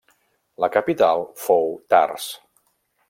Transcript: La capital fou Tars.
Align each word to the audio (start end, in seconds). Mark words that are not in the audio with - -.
La 0.63 0.69
capital 0.75 1.21
fou 1.43 1.69
Tars. 1.95 2.27